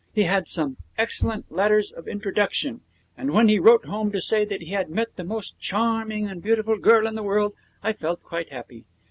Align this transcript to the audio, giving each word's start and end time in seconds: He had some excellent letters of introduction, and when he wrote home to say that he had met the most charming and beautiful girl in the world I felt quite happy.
He 0.15 0.23
had 0.23 0.47
some 0.47 0.77
excellent 0.97 1.51
letters 1.51 1.91
of 1.91 2.07
introduction, 2.07 2.81
and 3.15 3.29
when 3.29 3.49
he 3.49 3.59
wrote 3.59 3.85
home 3.85 4.11
to 4.13 4.19
say 4.19 4.43
that 4.45 4.61
he 4.63 4.71
had 4.71 4.89
met 4.89 5.15
the 5.15 5.23
most 5.23 5.59
charming 5.59 6.27
and 6.27 6.41
beautiful 6.41 6.79
girl 6.79 7.05
in 7.05 7.13
the 7.13 7.21
world 7.21 7.53
I 7.83 7.93
felt 7.93 8.23
quite 8.23 8.49
happy. 8.51 8.85